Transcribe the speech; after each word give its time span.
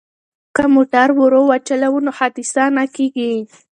که 0.55 0.63
موټر 0.75 1.07
ورو 1.19 1.41
وچلوو 1.51 2.03
نو 2.05 2.11
حادثه 2.17 2.63
نه 2.75 2.83
کیږي. 2.95 3.31